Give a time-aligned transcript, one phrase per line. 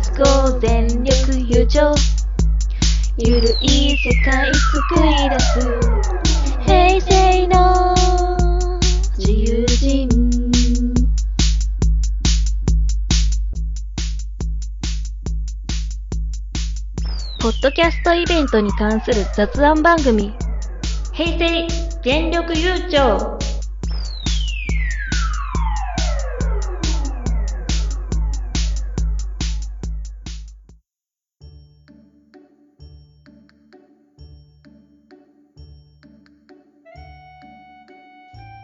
[0.00, 1.12] Let's go 全力
[1.46, 1.94] 友情。
[3.18, 5.60] ゆるい世界救い出す。
[6.64, 7.94] 平成の
[9.18, 10.08] 自由人。
[17.42, 20.32] ポッドキャストイベントに関する雑談番組。
[21.12, 21.68] 平成
[22.02, 23.39] 全力悠長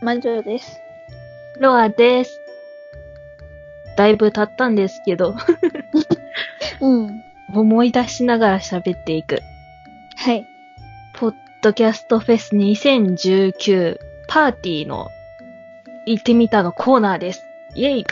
[0.07, 0.81] 魔女です。
[1.59, 2.41] ロアです。
[3.97, 5.35] だいぶ経ったんですけど、
[6.81, 7.25] うん。
[7.53, 9.41] 思い出しながら喋っていく。
[10.15, 10.47] はい。
[11.15, 13.99] ポッドキャストフェス2019
[14.29, 15.09] パーティーの
[16.07, 17.45] 行ってみたのコーナーです。
[17.75, 18.05] イェイイ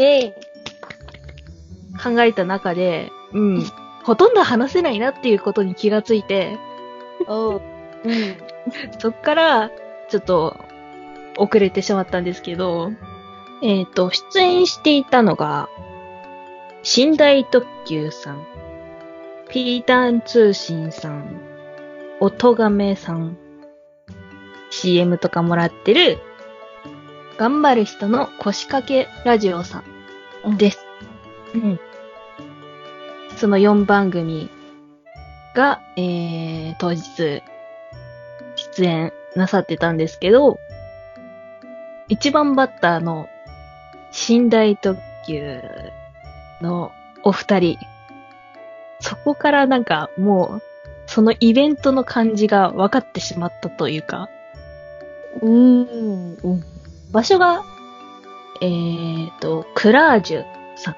[0.00, 0.32] ェイ。
[2.02, 3.62] 考えた中で、うん、
[4.04, 6.56] ほとんど話せないなっていうことに気がついて、
[7.28, 7.62] おう。
[8.04, 8.36] うん。
[8.98, 9.70] そっから、
[10.08, 10.56] ちょっと、
[11.38, 12.92] 遅れてしまったんですけど、
[13.62, 15.68] えっ、と、出演していたのが、
[16.96, 18.44] 寝台特急さん、
[19.48, 21.40] ピータン通信さん、
[22.20, 23.36] おとがめさん、
[24.70, 26.18] CM とかもらってる、
[27.36, 29.82] 頑張る人の腰掛けラジオさ
[30.48, 30.84] んです。
[31.54, 31.80] うん。
[33.36, 34.50] その4番組
[35.54, 37.42] が、えー、当日、
[38.56, 40.58] 出演なさってたんですけど、
[42.12, 43.30] 一番バッターの
[44.28, 45.62] 寝台特急
[46.60, 47.78] のお二人、
[49.00, 50.62] そこからなんかもう、
[51.06, 54.28] そのイベントの感じが分かってしまったというか、
[55.40, 55.80] うん。
[55.80, 56.64] うん。
[57.12, 57.64] 場所が、
[58.60, 60.44] えーと、クラージュ
[60.76, 60.96] さん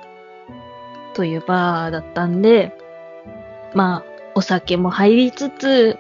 [1.14, 2.76] というバーだったんで、
[3.72, 4.04] まあ、
[4.34, 5.96] お酒も入りつつ、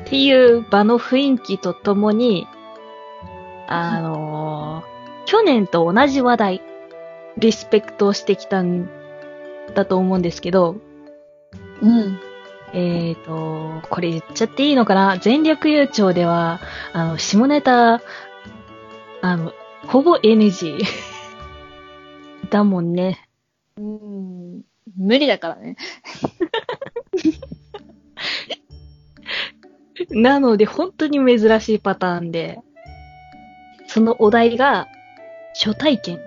[0.00, 2.48] っていう場の雰囲気とともに、
[3.68, 4.98] あのー
[5.28, 6.62] 去年と同じ話題、
[7.36, 8.88] リスペクトをしてきたん
[9.74, 10.76] だと思うんですけど、
[11.82, 12.18] うん。
[12.72, 15.18] えーと、これ言っちゃっていいのかな？
[15.18, 16.60] 全力優勝では、
[16.94, 18.00] あの、下ネタ、
[19.20, 19.52] あの、
[19.86, 20.78] ほぼ NG。
[22.48, 23.28] だもんね。
[23.76, 24.62] うん。
[24.96, 25.76] 無理だからね。
[30.08, 32.60] なので、本当に珍しいパターンで、
[33.88, 34.86] そのお題が、
[35.54, 36.20] 初体験。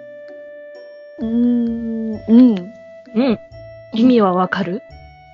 [1.20, 2.14] うーん。
[2.28, 2.74] うん。
[3.16, 3.40] うん。
[3.94, 4.84] 意味はわかる？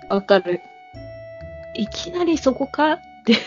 [0.09, 0.61] わかる。
[1.73, 2.93] いきなりそこか？
[2.93, 3.37] って。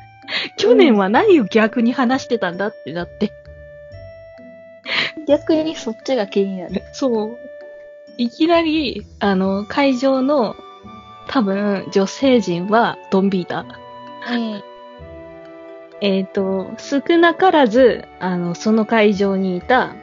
[0.56, 3.32] 去年は何を逆に話してたんだってなって。
[5.28, 6.82] 逆にそっちが気になる。
[6.92, 7.38] そう。
[8.16, 10.56] いきなり、あの、会場の、
[11.28, 13.66] 多分、女性陣はドンビータ。
[14.30, 14.62] うん。
[16.02, 19.94] えっ、と、少なからず、あの、その会場にいた、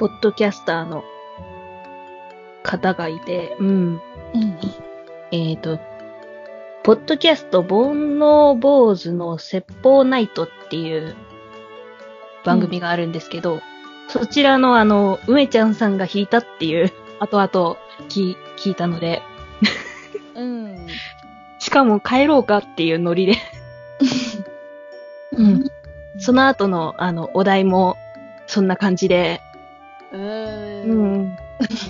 [0.00, 1.04] ポッドキャスターの
[2.64, 3.68] 方がいて、うん。
[3.68, 4.00] うん。
[5.30, 5.78] えっ、と、
[6.82, 11.14] ポッドキャスト煩悩坊主の説法ナイトっていう
[12.44, 13.60] 番組があるんですけど、
[14.08, 17.76] そちらのあの、梅ちゃんさんが弾いたっていう、後々
[18.08, 19.22] 聞聞いたので、
[20.34, 20.88] うん。
[21.60, 23.34] しかも帰ろうかっていうノリで、
[25.40, 25.64] うん。
[26.18, 27.96] その後のあの、お題も、
[28.46, 29.40] そんな感じで、
[30.12, 30.18] う。
[30.18, 31.36] うんん。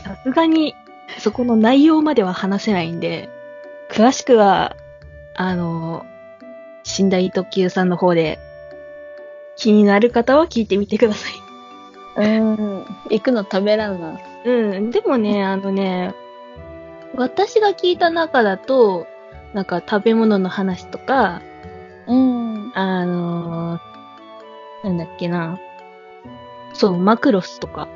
[0.05, 0.75] さすがに、
[1.19, 3.28] そこの内容までは話せないんで、
[3.91, 4.77] 詳しくは、
[5.34, 6.06] あの、
[6.99, 8.39] 寝台特急さんの方で、
[9.56, 11.33] 気になる方は聞いてみてください。
[12.16, 12.84] うん。
[13.10, 14.19] 行くのためらうな。
[14.44, 14.91] うん。
[14.91, 16.15] でもね、あのね、
[17.15, 19.06] 私が聞いた中だと、
[19.53, 21.43] なんか食べ物の話とか、
[22.06, 22.50] うん。
[22.75, 23.91] あのー
[24.83, 25.59] なんだっけな。
[26.72, 27.89] そう、マクロスとか。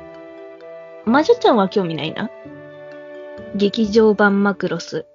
[1.05, 2.29] 魔女ちゃんは興味ないな。
[3.55, 5.05] 劇場版マクロス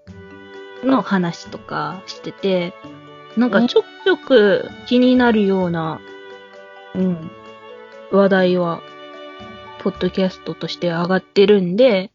[0.84, 2.74] の話とかしてて、
[3.36, 6.00] なんかちょくちょく気になるような、
[6.94, 7.30] うん、
[8.10, 8.82] 話題は、
[9.82, 12.10] ポッドキャストとして上がってるんで、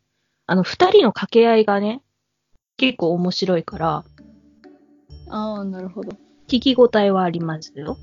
[0.48, 2.02] あの、二人の掛け合いがね、
[2.78, 4.04] 結構面白いから、
[5.30, 6.25] ああ、なるほど。
[6.48, 7.98] 聞き応えはありますよ。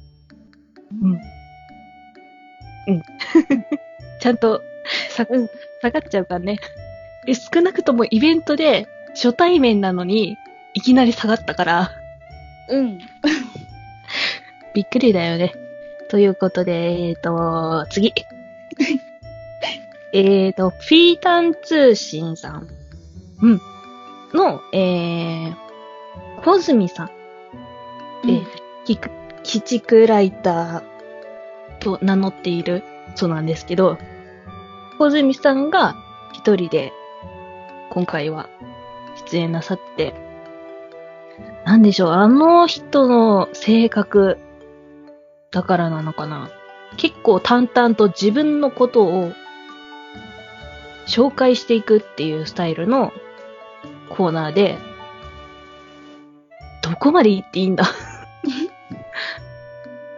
[1.01, 1.13] うん。
[1.13, 3.03] うん。
[4.21, 4.63] ちゃんと、
[5.11, 5.27] さ、
[5.81, 6.59] 下がっちゃうからね。
[7.27, 10.37] で、少なくともイベントで初対面なのに、
[10.75, 11.91] いきなり下がったから、
[12.69, 12.99] うん。
[14.75, 15.53] びっくりだよね。
[16.09, 18.13] ということで、えっ、と、次。
[20.15, 22.69] えーと、ピータン通信さん。
[23.41, 23.61] うん。
[24.35, 25.55] の、えー、
[26.45, 27.22] 小泉さん。
[28.25, 28.47] えー、
[28.85, 30.83] キク、鬼畜ライター
[31.81, 32.85] と名乗っている
[33.15, 33.99] そうなんですけど、
[34.99, 35.97] 小泉さんが
[36.33, 36.93] 一人で
[37.91, 38.49] 今回は
[39.31, 40.15] 出演なさって、
[41.65, 44.39] なんでしょう、あの人の性格
[45.51, 46.51] だからなのかな。
[46.97, 49.33] 結構淡々と自分のことを
[51.07, 53.13] 紹介していくっていうスタイルの
[54.11, 54.79] コーナーで、
[56.83, 57.85] どこまで言っていいんだ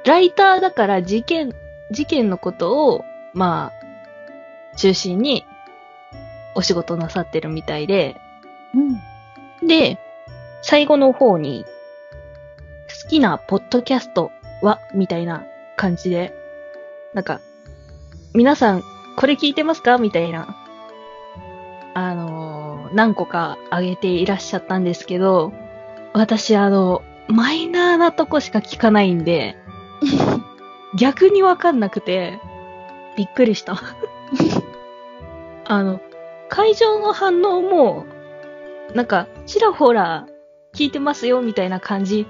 [0.04, 1.54] ライターだから事件、
[1.90, 5.44] 事件のことを、まあ、中心に
[6.54, 8.16] お仕事なさってるみたいで、
[8.74, 9.66] うん。
[9.66, 9.98] で、
[10.62, 11.64] 最後の方に、
[13.02, 14.30] 好きなポッドキャスト
[14.62, 15.44] はみたいな
[15.76, 16.34] 感じで、
[17.12, 17.40] なんか、
[18.34, 18.82] 皆さん、
[19.16, 20.56] これ聞いてますかみたいな、
[21.94, 22.64] あのー
[22.94, 25.52] 何個かあげていらっしゃったんですけど、
[26.12, 29.56] 私、あの、マイナーなとこしか聞かないんで、
[30.96, 32.40] 逆にわかんなくて、
[33.16, 33.80] びっくりした。
[35.66, 36.00] あの、
[36.48, 38.06] 会場の反応も、
[38.94, 40.26] なんか、ちらほら
[40.74, 42.26] 聞いてますよ、みたいな感じ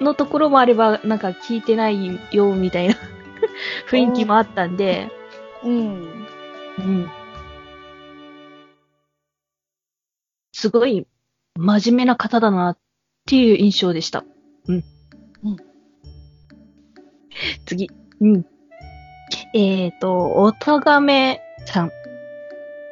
[0.00, 2.94] のところもあれば、なんか聞いてないよ、みたいな
[3.90, 5.10] 雰囲気もあったんで、
[5.64, 6.26] うん。
[6.78, 7.10] うん。
[10.52, 11.06] すごい
[11.56, 12.78] 真面目な方だなっ
[13.26, 14.24] ていう印象でした。
[14.66, 14.74] うん。
[14.74, 14.97] うん。
[17.66, 17.90] 次。
[18.20, 18.46] うん。
[19.54, 21.92] えっ、ー、と、おとがめさん。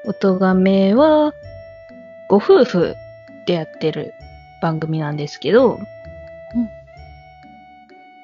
[0.07, 1.33] おとがめは、
[2.29, 2.95] ご夫婦
[3.47, 4.15] でやってる
[4.63, 5.79] 番組なんですけど、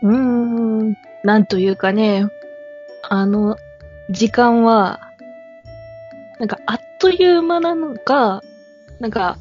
[0.03, 0.11] うん。
[0.11, 2.29] うーん、なんというかね、
[3.09, 3.57] あの、
[4.11, 5.01] 時間は、
[6.39, 8.43] なんかあっという間なのか、
[9.01, 9.39] なんか、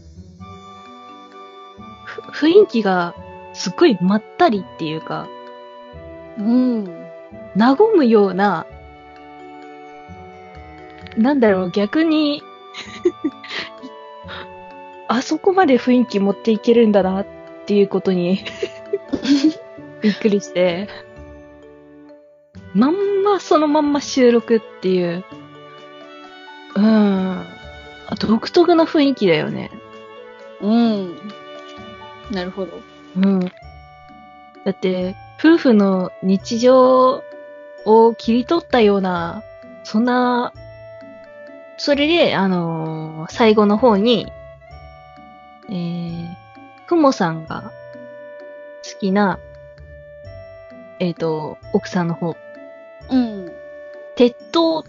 [2.05, 3.15] ふ雰囲気が
[3.53, 5.27] すっごいまったりっていうか、
[6.37, 7.01] うん。
[7.57, 8.65] 和むような、
[11.17, 12.41] なんだろう、逆に、
[15.07, 17.25] あそこまで雰囲気持っていけるんだなっ
[17.65, 18.39] ていうことに
[20.01, 20.87] びっくりして、
[22.73, 22.93] まん
[23.23, 25.25] まそのまんま収録っていう、
[26.75, 27.45] うん、
[28.19, 29.69] 独特な雰囲気だよね。
[30.61, 31.17] うん。
[32.31, 32.79] なるほど。
[33.17, 33.39] うん。
[33.39, 33.49] だ
[34.69, 37.23] って、夫婦の日常
[37.83, 39.41] を切り取ったような、
[39.83, 40.53] そんな、
[41.77, 44.27] それで、あのー最後の方に、
[45.67, 46.27] えー、
[46.85, 47.71] ふもさんが
[48.83, 49.39] 好きな、
[50.99, 52.35] えっ、と、奥さんの方、
[53.09, 53.51] うん。
[54.15, 54.83] 鉄塔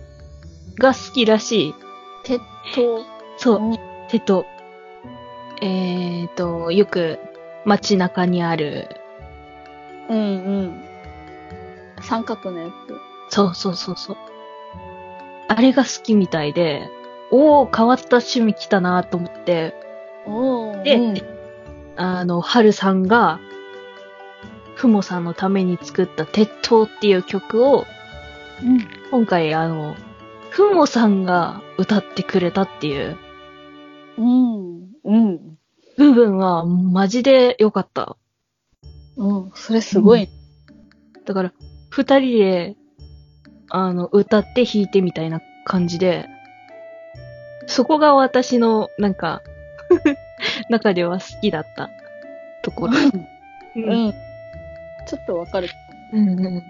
[0.78, 1.74] が好きらしい。
[2.24, 2.42] 鉄
[2.74, 3.06] 塔？
[3.38, 3.78] そう、うん
[4.10, 4.44] 鉄塔。
[5.62, 7.18] えっ、と、よく
[7.64, 9.01] 街中にある、
[10.12, 10.84] うんうん。
[12.02, 12.70] 三角のや
[13.28, 14.16] そうそうそうそう。
[15.48, 16.88] あれが好きみたいで、
[17.30, 19.74] おー、変わった趣味来たなと思って、
[20.24, 20.28] つ。
[20.28, 20.82] おー。
[20.82, 21.14] でうん
[21.94, 23.38] あの、はるさんが、
[24.74, 27.84] ふもさんのために作った鉄塔っていう曲を、
[28.62, 28.86] うん。
[29.10, 29.94] 今回あの、
[30.50, 33.18] ふもさんが歌ってくれたっていう
[34.18, 34.88] うん。
[35.04, 35.58] うん。
[35.96, 38.16] 部分はマジで良かった。
[39.16, 39.52] うん。
[39.54, 40.28] それすごい。
[41.24, 41.52] だから、
[41.90, 42.76] 二人で、
[43.70, 46.28] あの、歌って弾いてみたいな感じで、
[47.66, 49.42] そこが私の、なんか、
[50.68, 51.90] 中では好きだった
[52.62, 52.94] ところ。
[53.76, 53.84] うん。
[53.84, 54.14] うん。
[55.06, 55.68] ちょっとわかる。
[56.12, 56.62] うんうん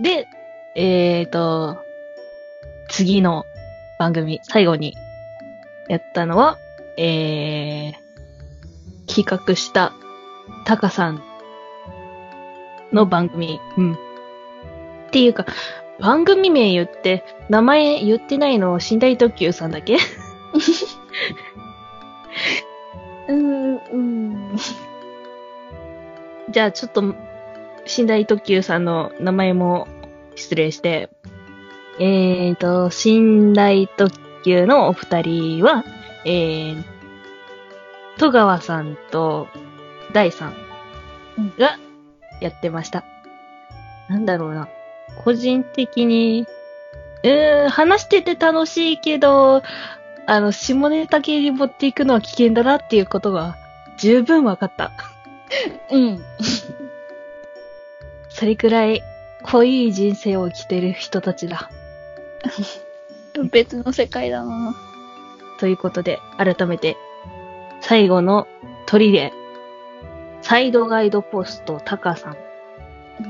[0.00, 0.28] で、
[0.76, 1.82] えーと、
[2.88, 3.44] 次の
[3.98, 4.94] 番組、最後に
[5.88, 6.56] やったのは、
[6.96, 9.92] えー、企画した
[10.64, 11.22] タカさん
[12.92, 13.60] の番組。
[13.76, 13.92] うん。
[13.92, 13.96] っ
[15.10, 15.46] ていうか、
[16.00, 19.98] 番組名言って、名前言ってないの寝台特急さんだけ？
[23.28, 23.76] うん。
[23.76, 24.56] うん。
[26.50, 27.14] じゃあちょっと、寝
[28.06, 29.88] 台特急さんの名前も
[30.34, 31.10] 失礼して、
[31.98, 34.10] えーと、寝台特
[34.44, 35.84] 急のお二人は、
[36.24, 36.84] えー、
[38.18, 39.48] 戸川さんと
[40.12, 40.54] 大さん
[41.58, 41.78] が
[42.40, 43.04] やってました。
[44.08, 44.68] なんだろうな。
[45.24, 46.46] 個人的に、
[47.22, 49.62] うーん、話してて楽しいけど、
[50.26, 53.56] あの、下ネタ系に持っていくのは危険だなっていうことが
[53.96, 54.92] 十分分かった。
[55.90, 56.24] うん。
[58.28, 59.02] それくらい
[59.42, 61.70] 濃い人生を生きてる人たちだ。
[63.50, 64.74] 別の世界だな。
[65.58, 66.96] ということで、改めて、
[67.80, 68.46] 最後の
[68.86, 69.32] 鳥で、
[70.42, 72.36] サイドガイドポストタカさん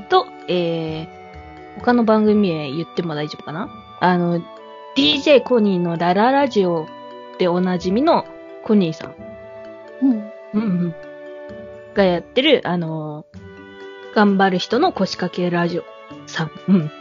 [0.09, 1.07] と、えー、
[1.79, 3.69] 他の番組へ言っても大丈夫かな？
[3.99, 4.41] あの、
[4.95, 6.87] DJ コニーのラララジオ
[7.37, 8.25] でおなじみの
[8.63, 9.15] コニーさん。
[10.01, 10.31] うん。
[10.53, 10.95] うんうん。
[11.93, 13.25] がやってる、あの
[14.13, 15.83] 頑張る人の腰掛けラジオ
[16.27, 16.51] さん。
[16.67, 16.91] うん。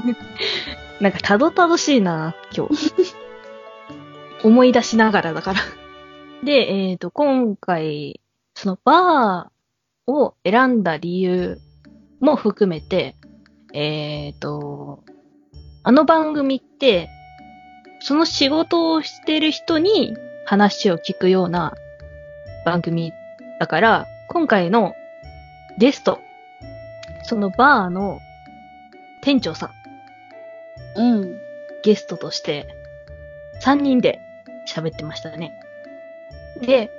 [1.00, 2.94] なんかたどたどしいな、今日。
[4.44, 5.60] 思い出しながらだから。
[6.42, 8.20] で、えっ、と、今回、
[8.54, 11.58] そのバーを選んだ理由
[12.20, 13.16] も含めて、
[13.72, 15.02] えっ、と、
[15.82, 17.10] あの番組って、
[18.00, 21.74] その仕事をしてる人に話を聞くような
[22.64, 23.12] 番組
[23.58, 24.94] だから、今回の
[25.78, 26.20] ゲスト、
[27.24, 28.20] そのバーの
[29.22, 29.72] 店長さ
[30.96, 31.40] ん、うん。
[31.82, 32.68] ゲストとして、
[33.62, 34.20] 3人で
[34.68, 35.52] 喋ってましたね。
[36.60, 36.90] で、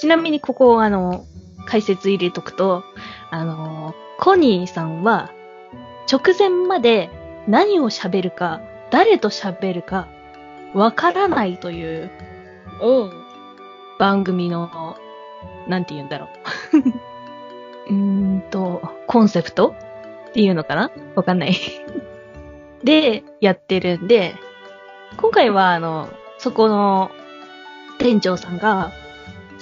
[0.00, 1.24] ちなみにここ、あの、
[1.66, 2.84] 解説入れとくと、
[3.30, 5.30] あの、コニーさんは、
[6.10, 7.10] 直前まで
[7.48, 8.60] 何を喋るか、
[8.90, 10.08] 誰と喋るか、
[10.74, 12.10] わからないという。
[13.98, 14.96] 番組の、
[15.68, 16.28] なんて言うんだろ
[17.86, 17.90] う。
[17.90, 19.74] うーんと、コンセプト
[20.30, 20.90] っていうのかな？
[21.14, 21.54] わかんない。
[22.82, 24.34] で、やってるんで、
[25.16, 26.08] 今回は、あの、
[26.38, 27.10] そこの
[27.98, 28.90] 店長さんが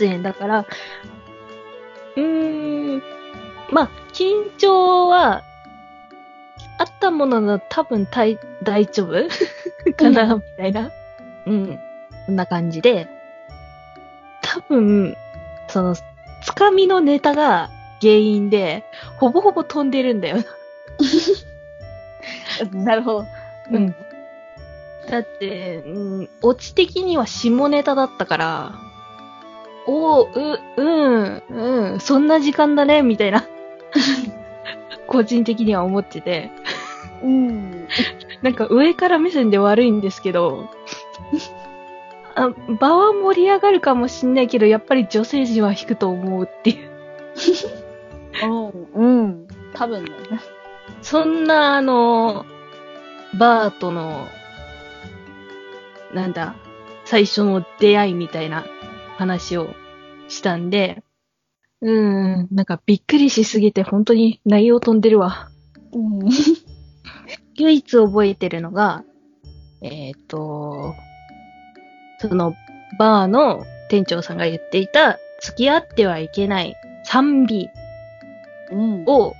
[0.02, 0.66] 出演だから、
[2.16, 3.02] うーん、
[3.70, 5.44] まあ、緊張は、
[6.78, 9.28] あったものの多分大大丈夫
[9.94, 10.90] かな、みたいな。
[11.46, 11.78] うん。
[12.26, 13.08] こんな感じで、
[14.40, 15.16] 多分、
[15.68, 15.94] その、
[16.42, 18.84] つかみのネタが原因で、
[19.18, 20.44] ほぼほぼ飛んでるんだよな。
[22.84, 23.26] なるほど。
[23.70, 23.94] うん。
[25.08, 28.72] だって、うん、オチ的には下ネタだったから、
[29.86, 33.44] おー、う、うん、うん、そんな時間だね、みたいな。
[35.06, 36.50] 個人的には思ってて。
[37.22, 37.88] うん。
[38.42, 40.68] なんか上から目線で悪いんですけど、
[42.34, 46.90] あ場は盛り上がるかもしんないけど、やっぱり女性陣は引くと思うっていう。
[48.94, 49.22] うん。
[49.22, 49.46] うん。
[49.74, 50.10] 多分ね。
[51.02, 52.46] そんな、あの、
[53.38, 54.28] バーとの、
[56.14, 56.54] なんだ、
[57.04, 58.64] 最初の出会いみたいな
[59.22, 59.74] 話を
[60.28, 61.02] したんで、
[61.80, 65.48] うーん、なんかびっくりしすぎて本当に内容飛んでるわ。
[65.92, 66.28] うん。
[67.56, 69.04] 唯一覚えてるのが、
[69.80, 70.94] えっ、と、
[72.18, 72.54] その
[72.98, 76.74] バーの店長さんが言っていた、付き合ってはいけない
[77.08, 77.66] 3B
[78.70, 79.04] うん。
[79.06, 79.34] を、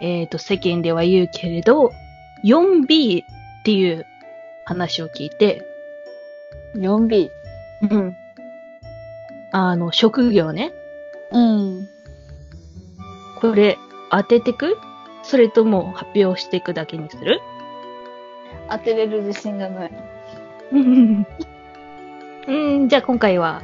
[0.00, 1.92] えっ、と、世間では言うけれど、
[2.44, 3.26] 4B っ
[3.64, 4.06] ていう
[4.64, 5.64] 話を聞いて、
[6.74, 7.30] 4B。
[7.90, 8.16] うん。
[9.52, 10.72] あの、職業ね。
[11.30, 11.88] うん。
[13.40, 13.78] これ、
[14.10, 14.76] 当ててく？
[15.22, 17.40] それとも発表していくだけにする？
[18.70, 19.92] 当てれる自信がない。
[20.72, 21.26] う ん
[22.48, 22.52] う
[22.84, 23.62] ん、じゃあ今回は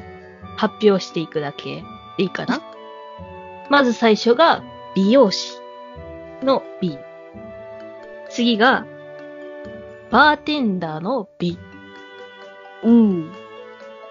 [0.57, 1.83] 発表していくだけ
[2.17, 2.61] でいいかな？
[3.71, 4.63] まず最初が
[4.95, 5.59] 美容師
[6.43, 6.99] の B。
[8.31, 8.87] 次が
[10.11, 11.59] バーテンダーの B。
[12.85, 13.33] うん。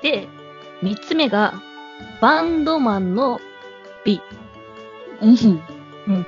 [0.01, 0.27] で、
[0.81, 1.53] 三つ目が
[2.21, 3.39] バンドマンの
[4.05, 4.21] B。
[5.21, 6.25] うん。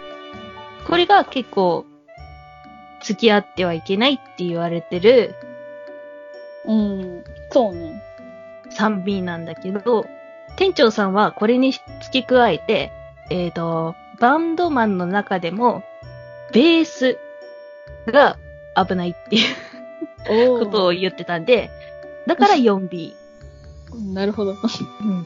[0.88, 1.86] これが結構
[3.02, 5.36] 付き合ってはいけないって言われてる
[6.66, 7.24] うん。
[7.52, 8.04] そうね。
[8.72, 10.06] 3B なんだけど、
[10.58, 12.92] 店長さんはこれに付け加えて、
[13.30, 15.84] えっ、と、バンドマンの中でも、
[16.52, 17.18] ベース
[18.08, 18.38] が
[18.76, 21.70] 危ないっていうおことを言ってたんで、
[22.28, 23.14] だから 4B。
[24.14, 24.52] なるほど。
[24.52, 25.26] うん。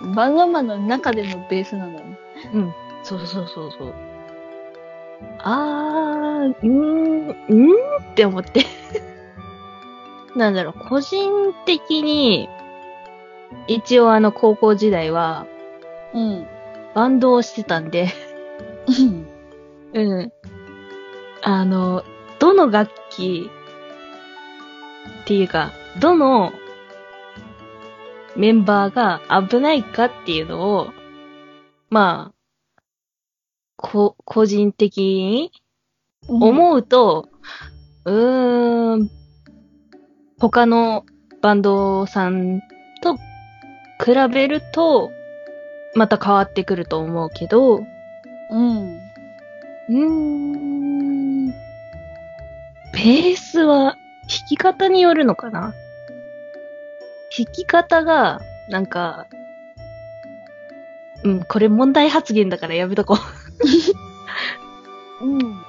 [0.00, 2.18] バンドマンの中でのベースなんだね。
[2.52, 2.74] うん。
[3.02, 3.94] そうそうそうそう。
[5.38, 7.72] あー、うーん、うーん
[8.12, 8.66] って思って。
[10.36, 12.48] なんだろう、個人的に、
[13.68, 15.46] 一応あの高校時代は
[16.14, 16.46] うん。
[16.94, 18.08] バンドをしてたんで、
[18.86, 19.26] うん。
[19.92, 20.32] うん。
[21.42, 22.04] あの、
[22.38, 23.50] どの楽器
[25.22, 26.52] っていうか、どの
[28.36, 30.92] メンバーが危ないかっていうのを、
[31.90, 32.82] まあ、
[33.76, 35.52] こ、個人的に
[36.28, 37.28] 思うと、
[38.04, 39.10] うーん、
[40.38, 41.04] 他の
[41.42, 42.60] バンドさん
[43.02, 43.16] と
[44.04, 45.10] 比べると、
[45.94, 47.84] また変わってくると思うけど、
[48.50, 48.96] うん。
[48.96, 51.48] うーん。
[52.92, 55.74] ベースはき方によるのかな？
[57.36, 59.26] 弾き方が、なんか、
[61.22, 63.18] うん、これ問題発言だからやめとこ
[65.20, 65.24] う。
[65.24, 65.64] うん。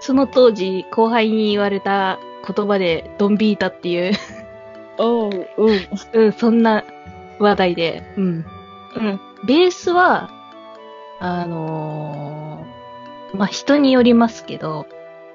[0.00, 4.12] その当時、後輩に言われた言葉でドンビータっていう、
[4.98, 5.78] おう、うん。
[6.12, 6.84] うん、そんな
[7.38, 8.44] 話題で、うん。
[8.96, 9.20] うん。
[9.46, 10.30] ベースは、
[11.20, 14.86] あのーまあ、人によりますけど、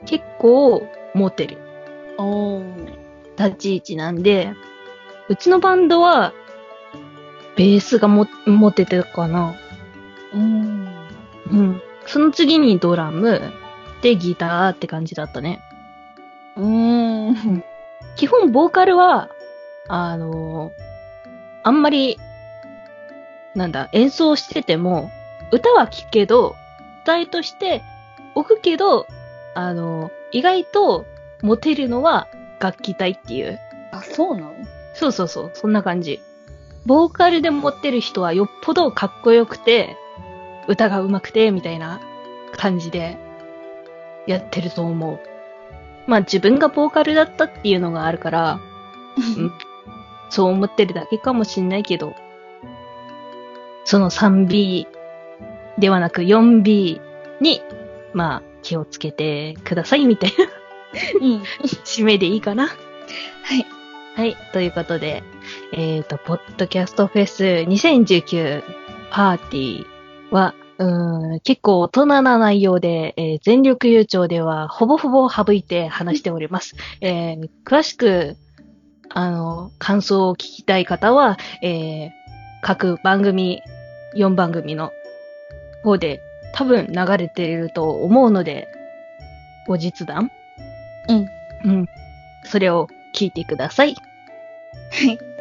[0.05, 1.57] 結構モテる
[2.17, 2.63] おう。
[3.37, 4.53] 立ち位置なんで、
[5.29, 6.33] うちのバンドは、
[7.55, 9.55] ベースがも、モテてるかな。
[10.33, 10.87] うん。
[11.51, 11.81] うん。
[12.05, 13.41] その次にドラム、
[14.01, 15.61] でギターって感じだったね。
[16.57, 17.63] うん。
[18.15, 19.29] 基本ボーカルは、
[19.87, 20.71] あの
[21.63, 22.19] あんまり、
[23.55, 25.09] なんだ、演奏してても、
[25.51, 26.55] 歌は聴くけど、
[27.03, 27.81] 歌いとして
[28.35, 29.07] 置くけど、
[29.55, 31.05] あの意外と
[31.41, 32.27] モテるのは
[32.59, 33.59] 楽器隊っていう。
[33.91, 34.53] あ、そうなの？
[34.93, 36.21] そうそうそう、そんな感じ。
[36.85, 39.97] ボーカルで持ってる人はよっぽどかっこよくて、
[40.67, 42.01] 歌が上手くて、みたいな
[42.55, 43.17] 感じで
[44.27, 45.19] やってると思う。
[46.07, 48.59] まあ自分がボーカルだったっていうのがあるから、
[49.37, 49.51] うん、
[50.29, 52.15] そう思ってるだけかもしんないけど、
[53.85, 54.87] その 3B
[55.77, 57.01] ではなく 4B
[57.39, 57.61] に、
[58.13, 60.45] まあ気をつけてくださいみたいな
[61.21, 61.41] うん。
[61.83, 62.67] 締めでいいかな。
[62.67, 62.73] は
[63.55, 63.65] い。
[64.15, 64.37] はい。
[64.51, 65.23] ということで、
[65.71, 68.61] えっ、と、ポッドキャストフェス2019
[69.09, 69.85] パーティー
[70.29, 76.75] は、うーん結構大人な内容で、えー全力優勝ではほぼほぼ省いて話しております。
[77.01, 78.35] えー詳しく、
[79.09, 82.11] あの、感想を聞きたい方は、えー
[82.61, 83.63] 各番組、
[84.15, 84.91] 4番組の
[85.83, 86.21] 方で
[86.53, 88.67] 多分流れていると思うので、
[89.67, 90.29] 後日談
[91.09, 91.27] うん。
[91.65, 91.85] うん。
[92.43, 93.95] それを聞いてください。
[94.91, 95.32] はい。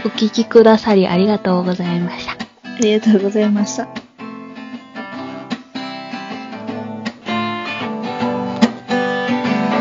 [0.05, 2.33] お聞きくださりありがとうございました。
[2.33, 2.37] あ
[2.81, 3.89] りがとうございました。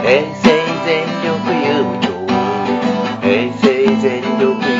[0.01, 0.49] 平成
[0.85, 1.33] 全力
[1.65, 2.13] 優勝
[3.21, 3.57] 平成
[4.01, 4.72] 全力優勝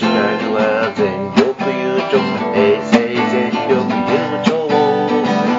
[0.00, 0.16] ハッシュタ
[0.48, 2.16] グは全力優勝。
[2.56, 4.56] 平成全力優勝。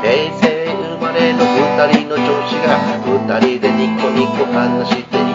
[0.02, 1.62] 平成生まれの二
[1.94, 5.31] 人の調子が二人でニコニコ話してい